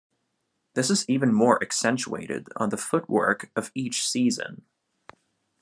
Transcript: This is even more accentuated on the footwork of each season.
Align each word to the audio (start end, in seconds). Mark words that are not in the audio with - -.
This 0.73 0.89
is 0.89 1.07
even 1.07 1.31
more 1.31 1.61
accentuated 1.61 2.47
on 2.55 2.69
the 2.69 2.77
footwork 2.77 3.51
of 3.55 3.69
each 3.75 4.09
season. 4.09 4.63